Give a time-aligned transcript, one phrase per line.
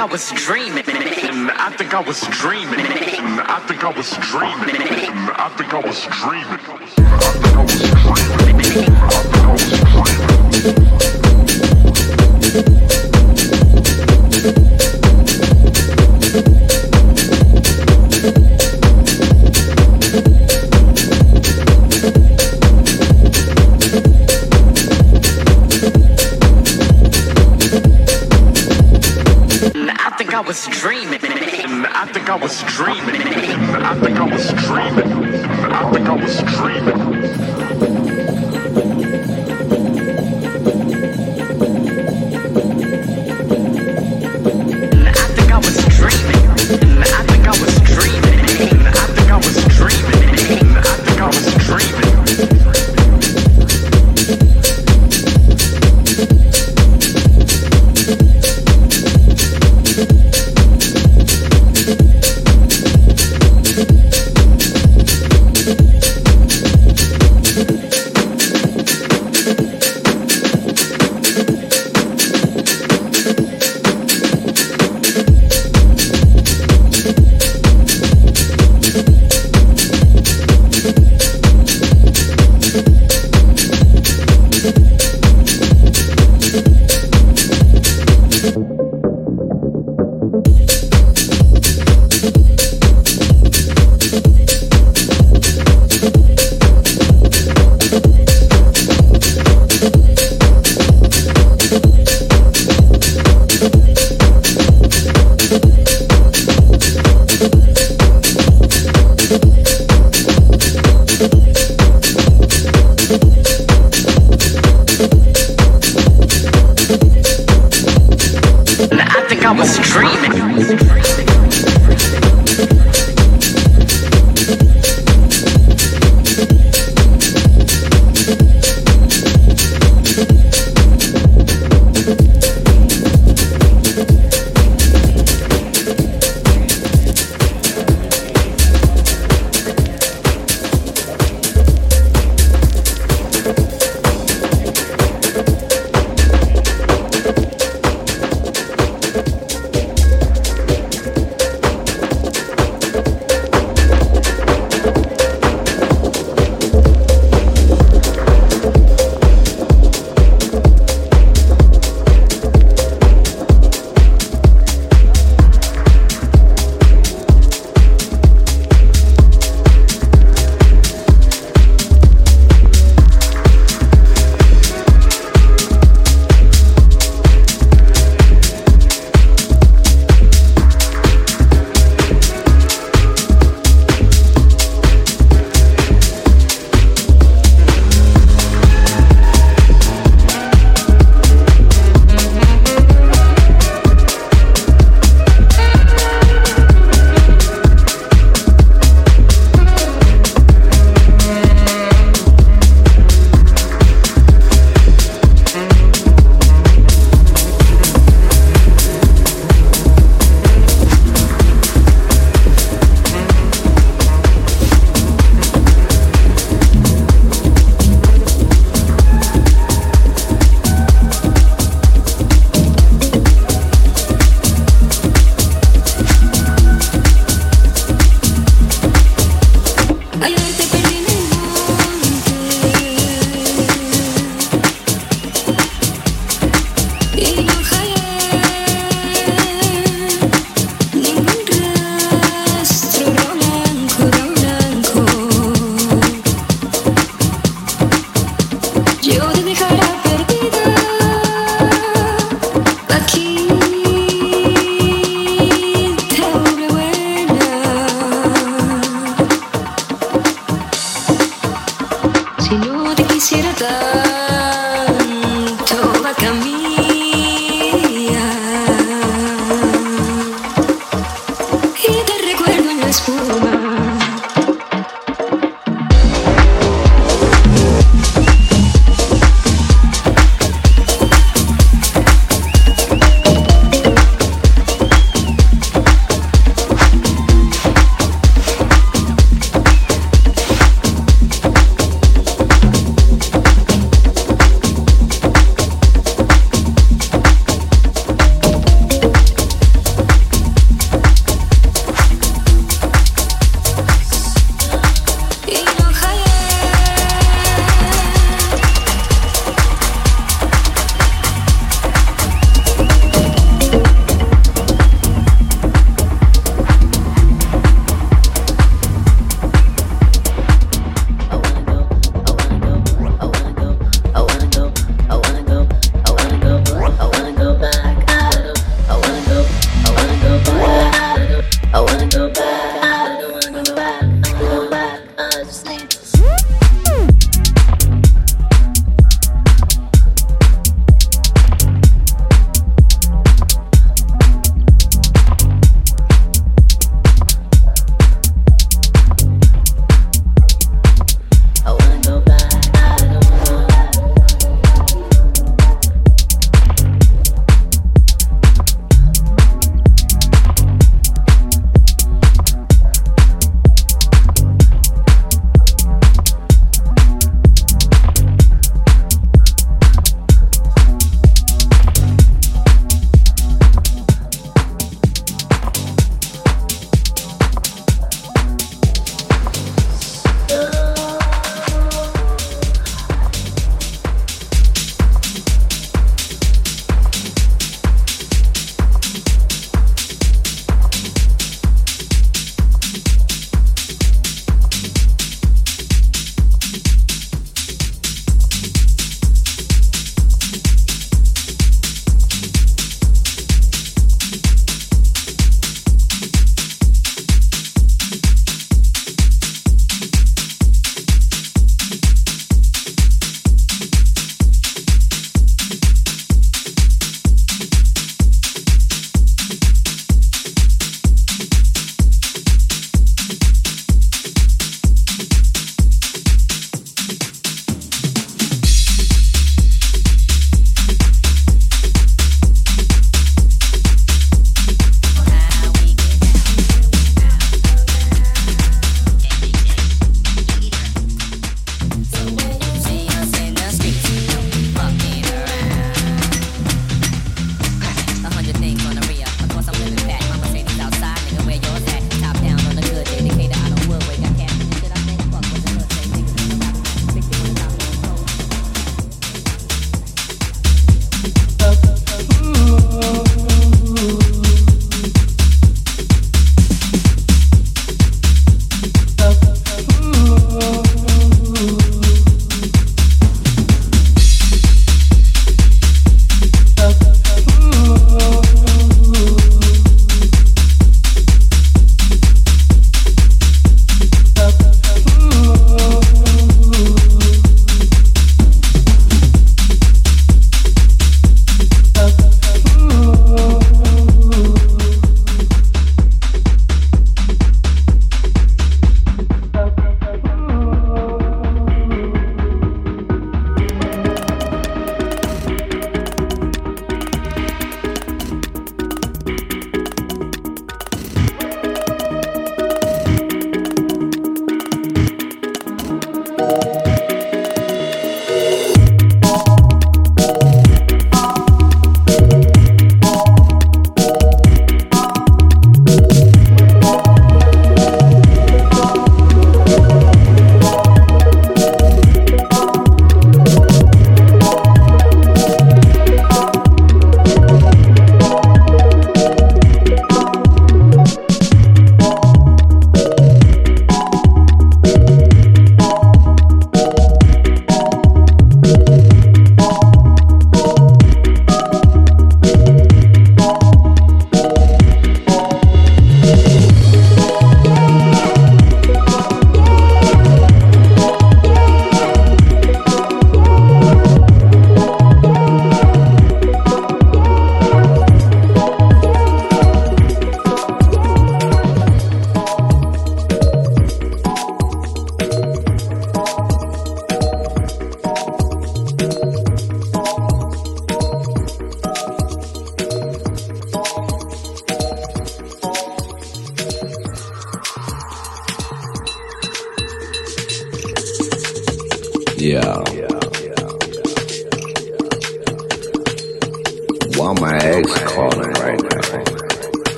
[0.00, 0.82] I was dreaming.
[0.86, 2.80] I think I was dreaming.
[2.80, 4.80] I think I was dreaming.
[5.36, 6.56] I think I was dreaming.
[7.06, 8.39] I think I was dreaming.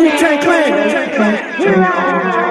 [0.00, 2.49] Wu Tang Clan.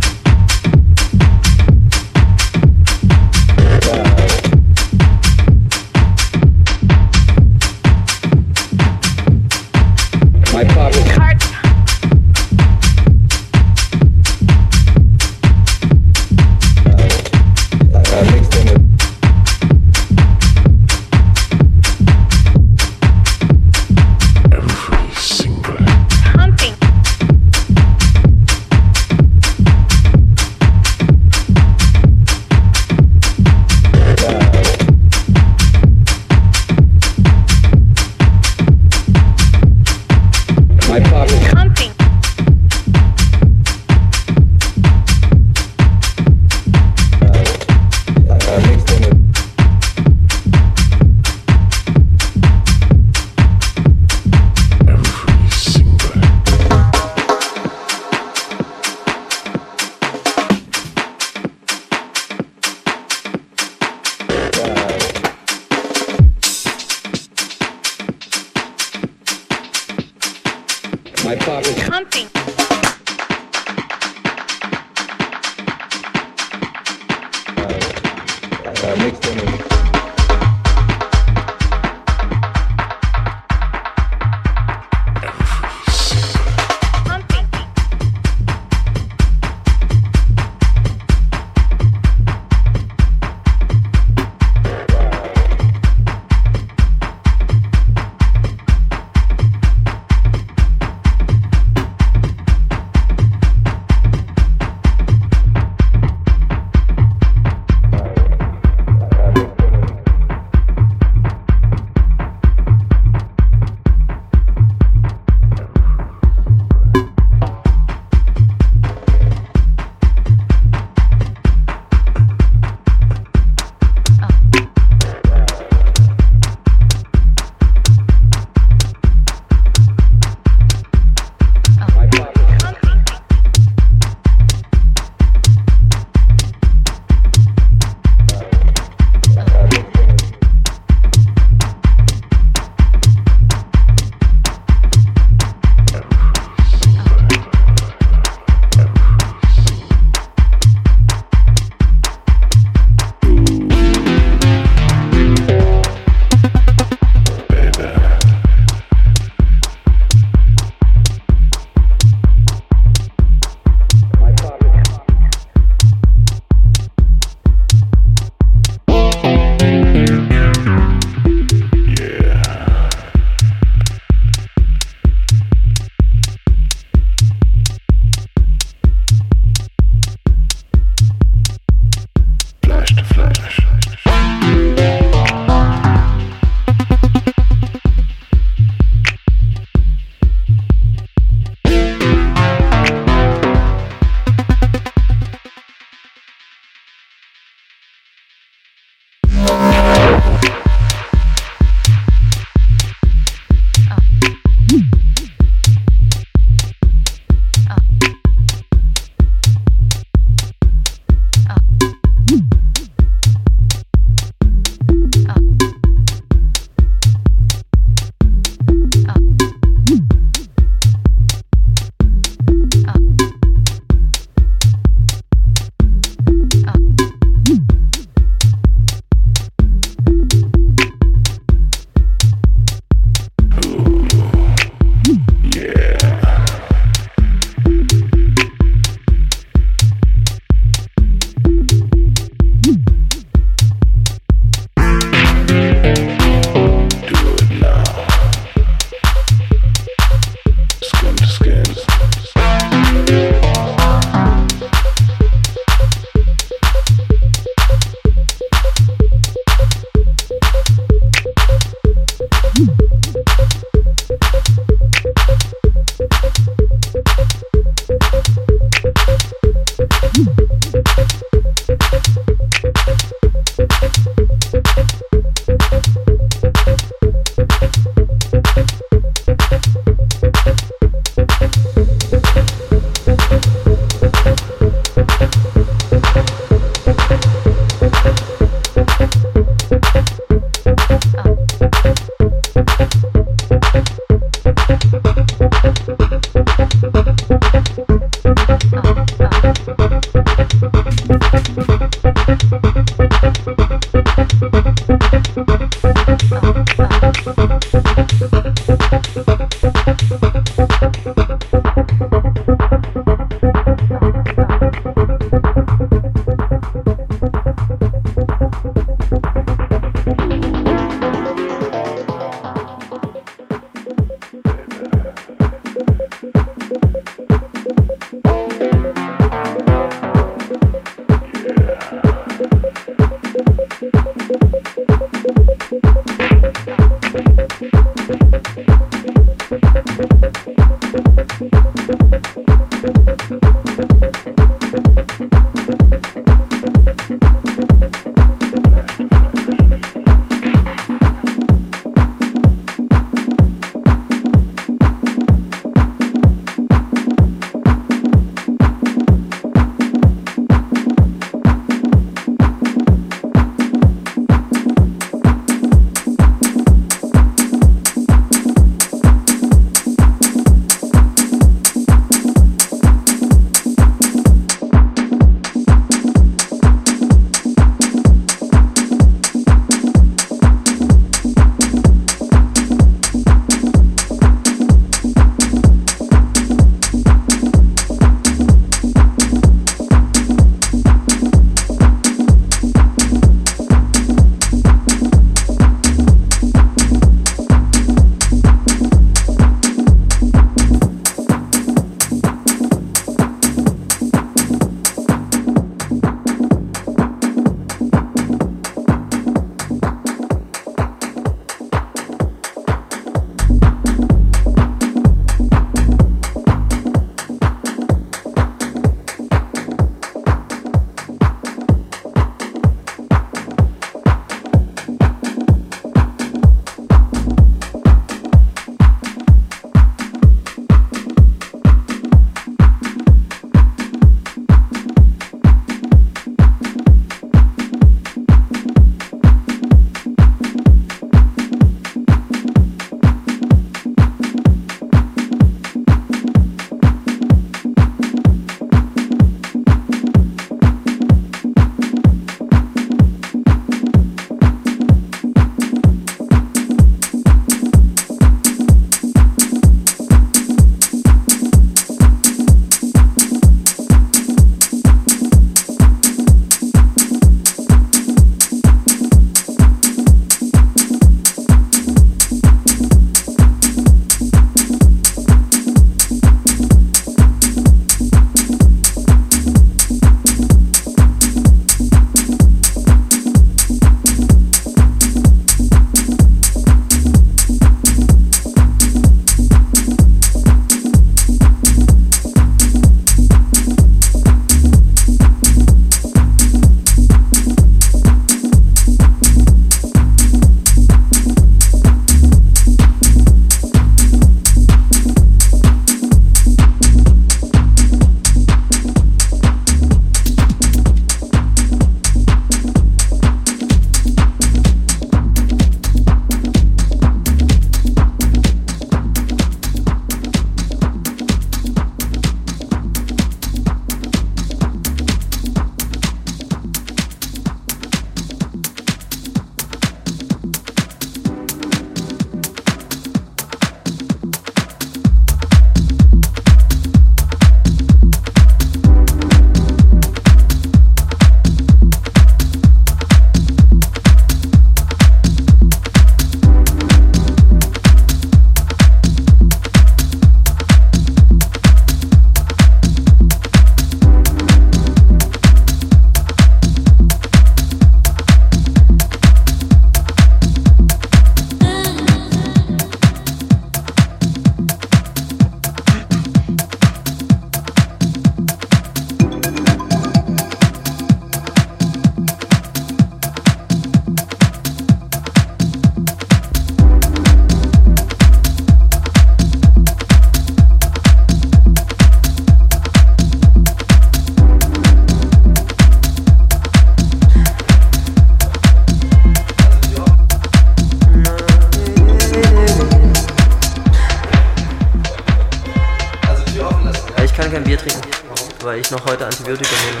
[598.92, 600.00] Noch heute Antibiotika nehme.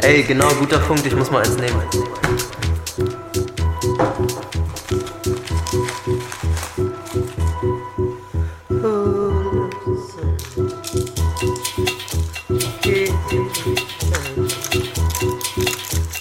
[0.00, 1.82] Ey, genau, guter Punkt, ich muss mal eins nehmen.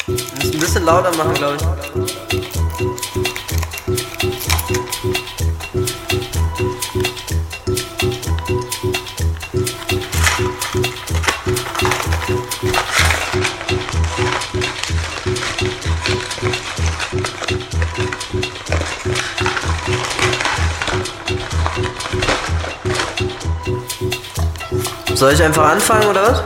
[0.08, 1.77] Muss ein bisschen lauter machen, glaube ich.
[25.18, 26.44] Soll ich einfach anfangen oder was?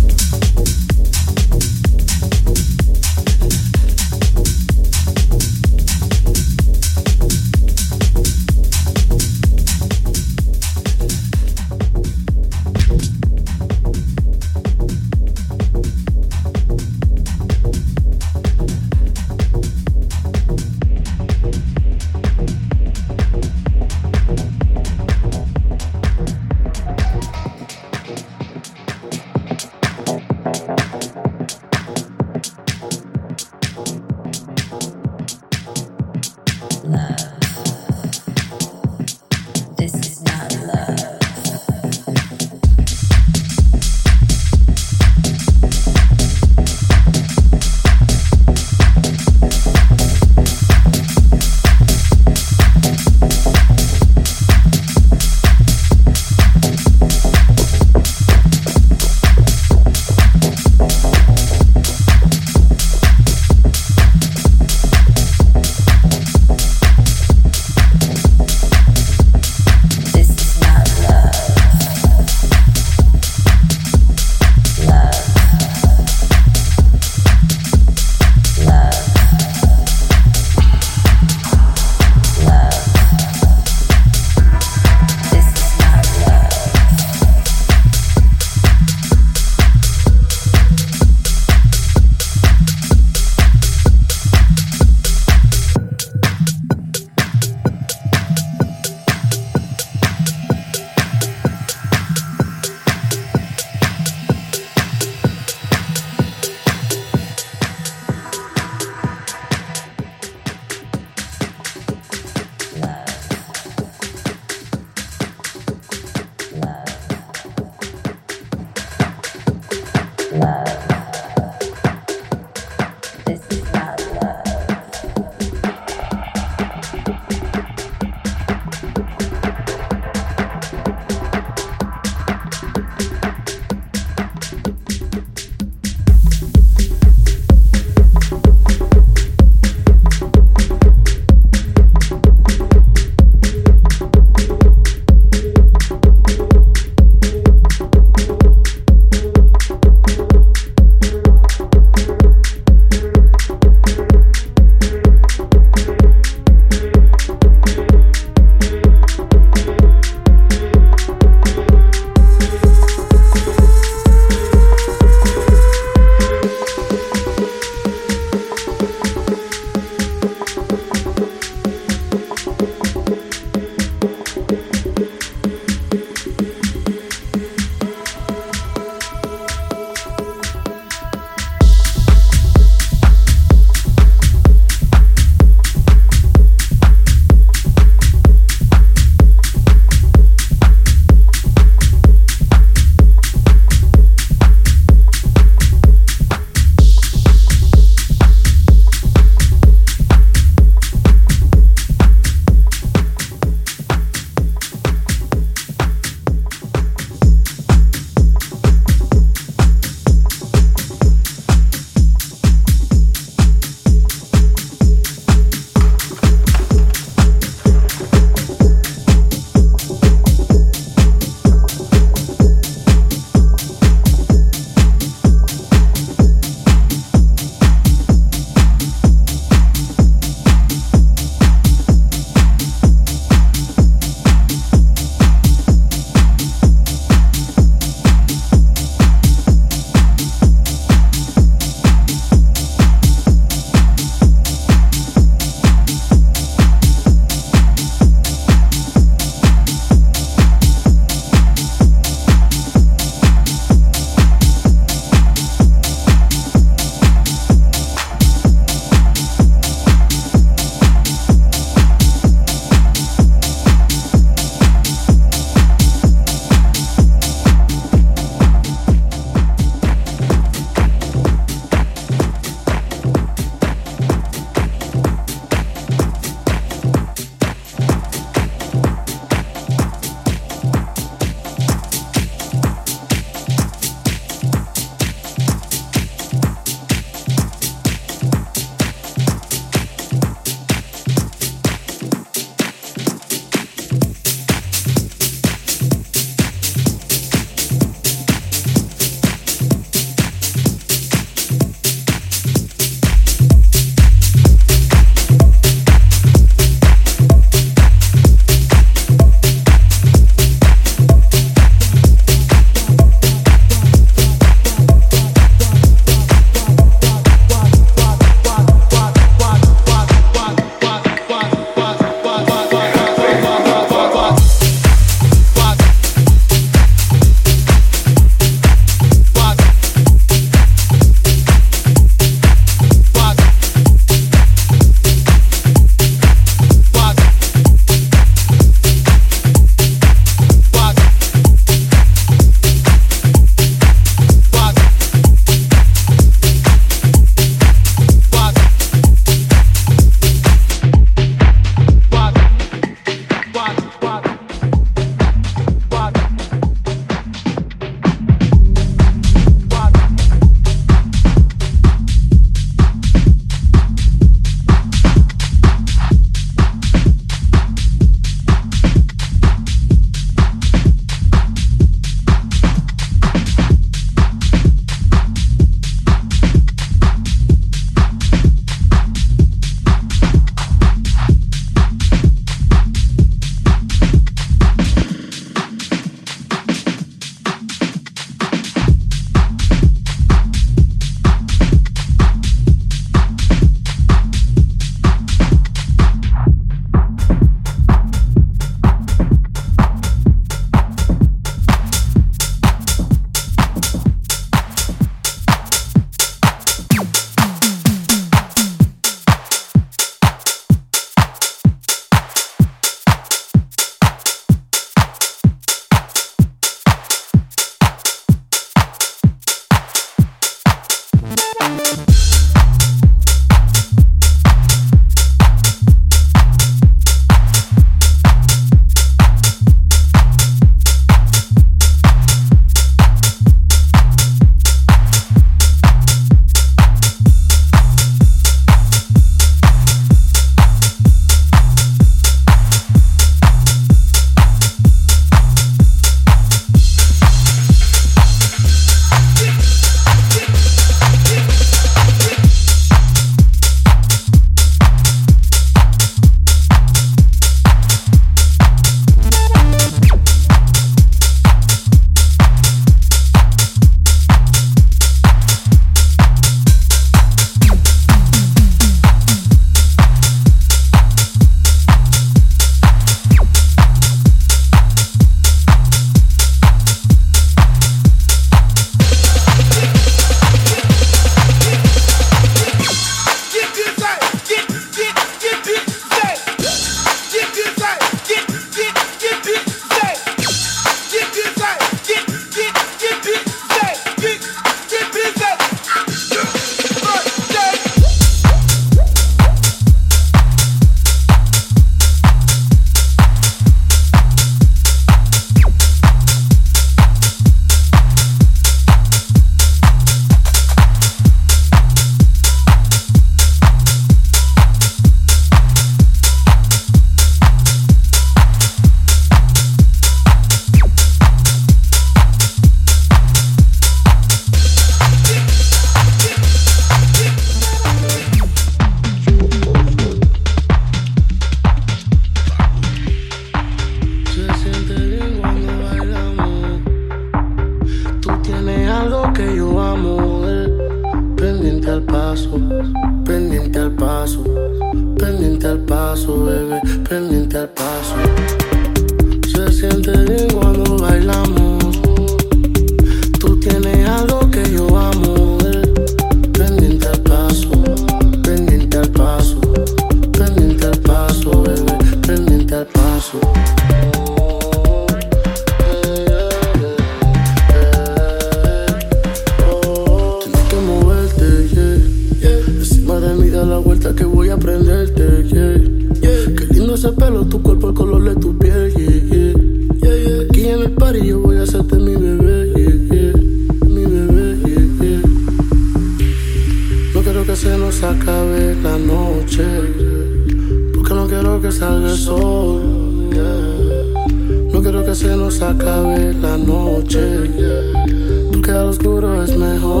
[599.41, 600.00] was my home.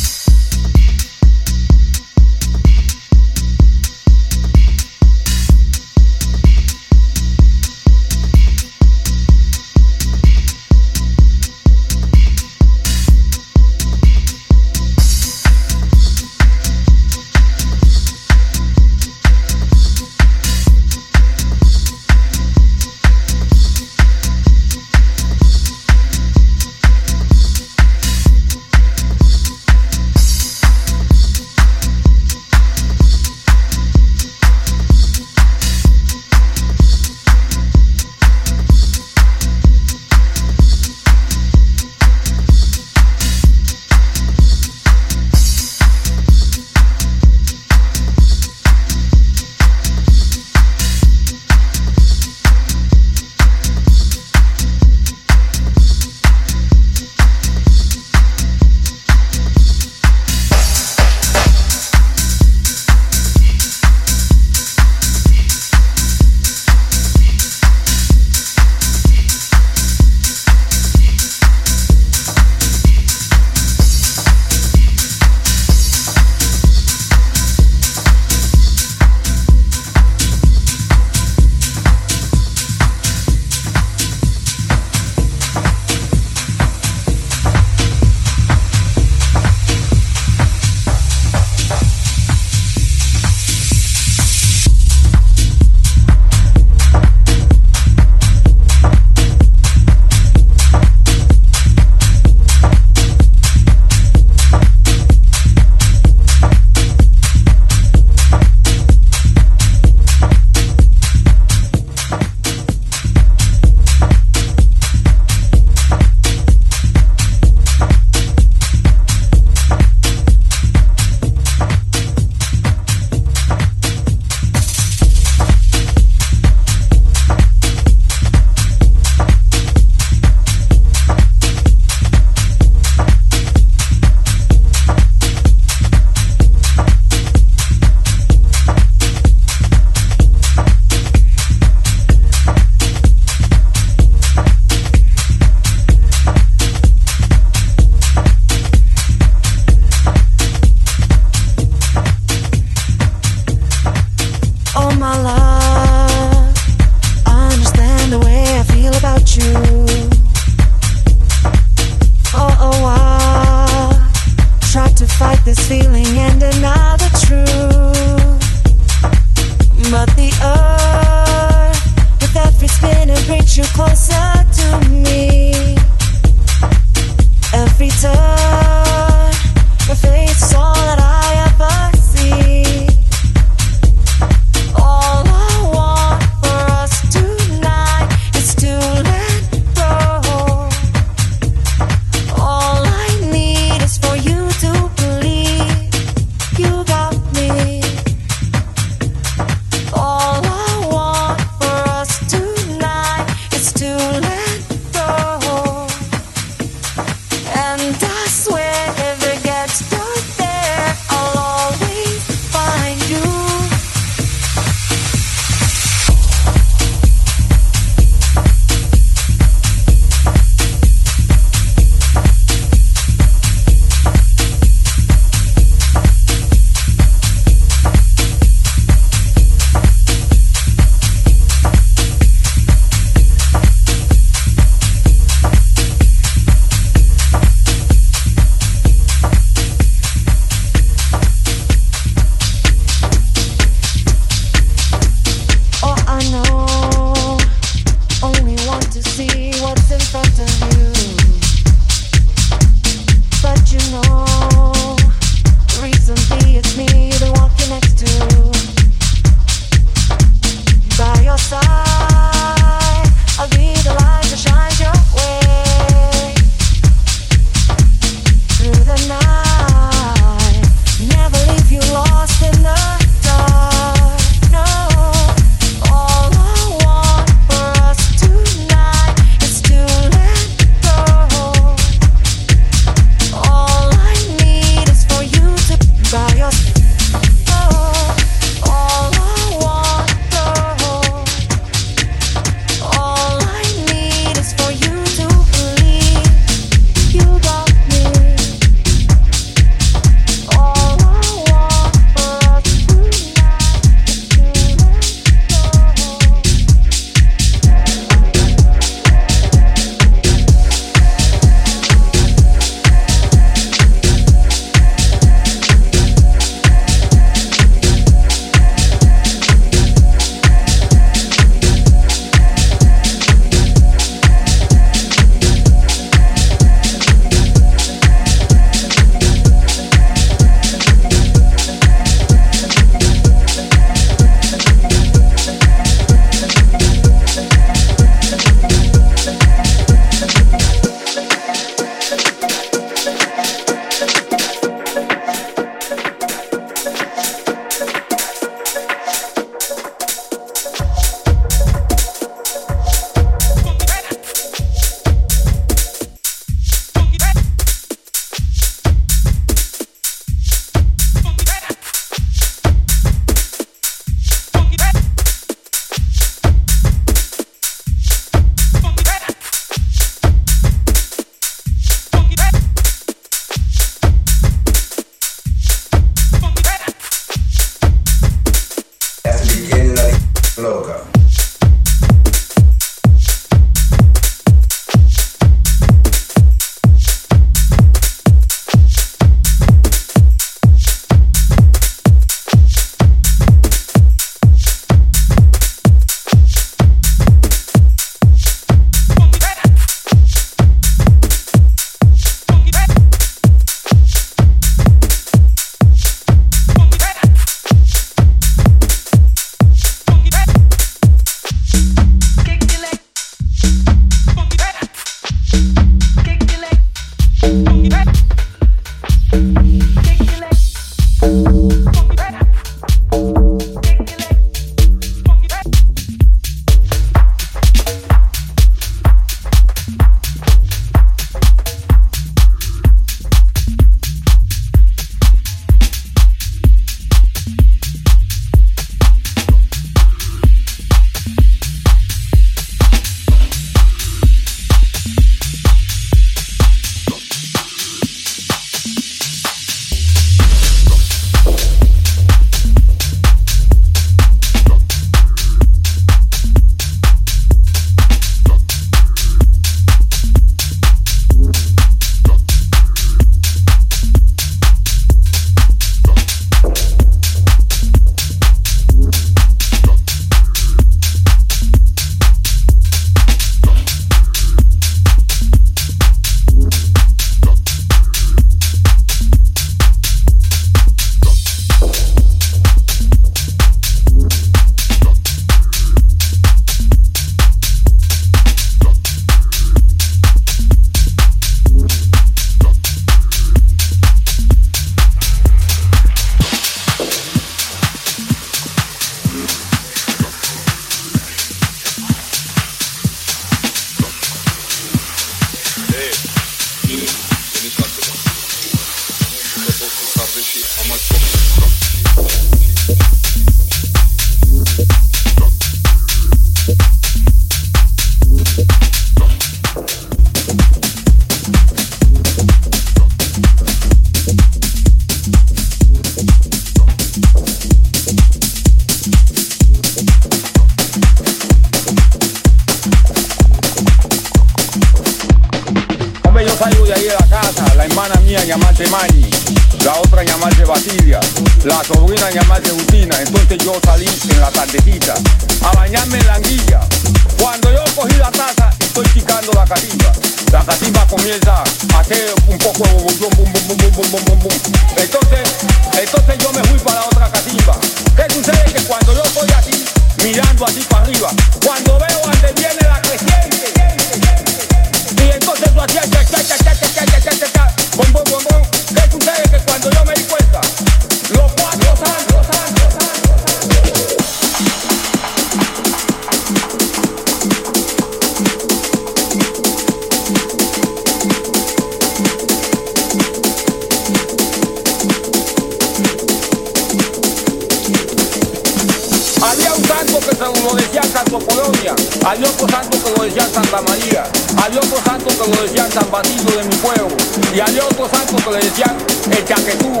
[595.94, 597.06] San Basilio de mi pueblo.
[597.54, 598.96] Y había otro santo que le decían
[599.30, 600.00] el chaquetú.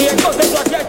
[0.00, 0.84] Y entonces yo hacía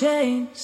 [0.00, 0.55] change.